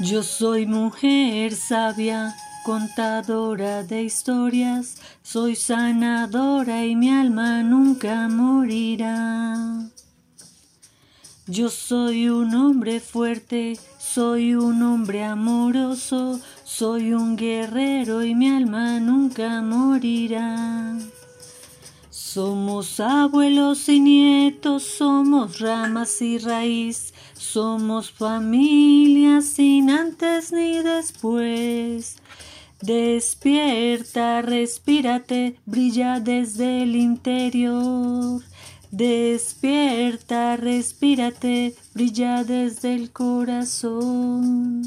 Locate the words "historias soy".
4.04-5.56